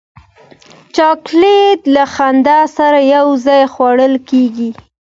چاکلېټ 0.95 1.79
له 1.95 2.03
خندا 2.13 2.59
سره 2.77 2.99
یو 3.15 3.27
ځای 3.45 3.61
خوړل 3.73 4.13
کېږي. 4.29 4.69